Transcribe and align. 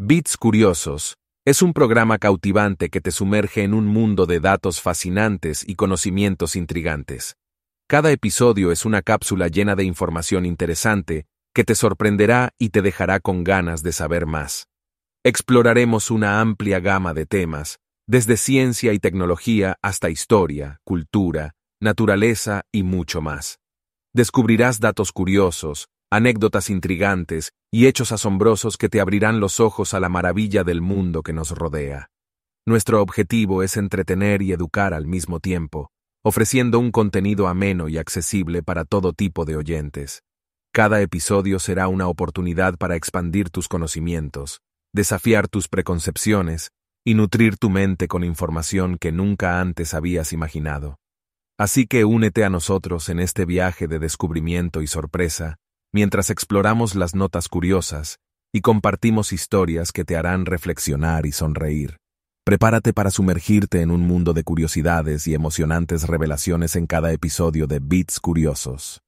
Bits 0.00 0.36
Curiosos 0.36 1.16
es 1.44 1.60
un 1.60 1.72
programa 1.72 2.18
cautivante 2.18 2.88
que 2.88 3.00
te 3.00 3.10
sumerge 3.10 3.64
en 3.64 3.74
un 3.74 3.86
mundo 3.86 4.26
de 4.26 4.38
datos 4.38 4.80
fascinantes 4.80 5.68
y 5.68 5.74
conocimientos 5.74 6.54
intrigantes. 6.54 7.34
Cada 7.88 8.12
episodio 8.12 8.70
es 8.70 8.84
una 8.84 9.02
cápsula 9.02 9.48
llena 9.48 9.74
de 9.74 9.82
información 9.82 10.46
interesante 10.46 11.26
que 11.52 11.64
te 11.64 11.74
sorprenderá 11.74 12.50
y 12.60 12.68
te 12.68 12.80
dejará 12.80 13.18
con 13.18 13.42
ganas 13.42 13.82
de 13.82 13.90
saber 13.90 14.26
más. 14.26 14.68
Exploraremos 15.24 16.12
una 16.12 16.40
amplia 16.40 16.78
gama 16.78 17.12
de 17.12 17.26
temas, 17.26 17.80
desde 18.06 18.36
ciencia 18.36 18.92
y 18.92 19.00
tecnología 19.00 19.78
hasta 19.82 20.10
historia, 20.10 20.78
cultura, 20.84 21.54
naturaleza 21.80 22.62
y 22.70 22.84
mucho 22.84 23.20
más. 23.20 23.58
Descubrirás 24.14 24.78
datos 24.78 25.10
curiosos, 25.10 25.88
anécdotas 26.10 26.70
intrigantes 26.70 27.52
y 27.70 27.86
hechos 27.86 28.12
asombrosos 28.12 28.76
que 28.76 28.88
te 28.88 29.00
abrirán 29.00 29.40
los 29.40 29.60
ojos 29.60 29.92
a 29.94 30.00
la 30.00 30.08
maravilla 30.08 30.64
del 30.64 30.80
mundo 30.80 31.22
que 31.22 31.32
nos 31.32 31.50
rodea. 31.50 32.08
Nuestro 32.66 33.02
objetivo 33.02 33.62
es 33.62 33.76
entretener 33.76 34.42
y 34.42 34.52
educar 34.52 34.94
al 34.94 35.06
mismo 35.06 35.40
tiempo, 35.40 35.90
ofreciendo 36.22 36.78
un 36.78 36.90
contenido 36.90 37.48
ameno 37.48 37.88
y 37.88 37.98
accesible 37.98 38.62
para 38.62 38.84
todo 38.84 39.12
tipo 39.12 39.44
de 39.44 39.56
oyentes. 39.56 40.22
Cada 40.72 41.00
episodio 41.00 41.58
será 41.58 41.88
una 41.88 42.08
oportunidad 42.08 42.76
para 42.76 42.96
expandir 42.96 43.50
tus 43.50 43.68
conocimientos, 43.68 44.60
desafiar 44.92 45.48
tus 45.48 45.68
preconcepciones 45.68 46.70
y 47.04 47.14
nutrir 47.14 47.56
tu 47.56 47.70
mente 47.70 48.06
con 48.08 48.24
información 48.24 48.98
que 48.98 49.12
nunca 49.12 49.60
antes 49.60 49.94
habías 49.94 50.32
imaginado. 50.32 50.98
Así 51.58 51.86
que 51.86 52.04
únete 52.04 52.44
a 52.44 52.50
nosotros 52.50 53.08
en 53.08 53.18
este 53.18 53.44
viaje 53.44 53.88
de 53.88 53.98
descubrimiento 53.98 54.82
y 54.82 54.86
sorpresa, 54.86 55.56
mientras 55.92 56.30
exploramos 56.30 56.94
las 56.94 57.14
notas 57.14 57.48
curiosas 57.48 58.18
y 58.52 58.60
compartimos 58.60 59.32
historias 59.32 59.92
que 59.92 60.04
te 60.04 60.16
harán 60.16 60.46
reflexionar 60.46 61.26
y 61.26 61.32
sonreír. 61.32 61.98
Prepárate 62.44 62.94
para 62.94 63.10
sumergirte 63.10 63.82
en 63.82 63.90
un 63.90 64.00
mundo 64.00 64.32
de 64.32 64.42
curiosidades 64.42 65.26
y 65.26 65.34
emocionantes 65.34 66.06
revelaciones 66.06 66.76
en 66.76 66.86
cada 66.86 67.12
episodio 67.12 67.66
de 67.66 67.78
Beats 67.78 68.20
Curiosos. 68.20 69.00